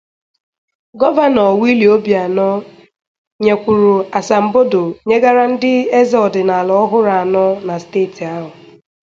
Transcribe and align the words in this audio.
Gọvanọ 0.99 1.43
Willie 1.61 1.91
Obianọ 1.97 2.49
nyekwùrù 3.43 3.93
asambodo 4.17 4.81
nyegara 5.07 5.43
ndị 5.51 5.71
eze 5.99 6.17
ọdịnala 6.25 6.73
ọhụrụ 6.83 7.11
anọ 7.21 7.43
na 7.67 7.75
steeti 7.83 8.23
ahụ. 8.35 8.49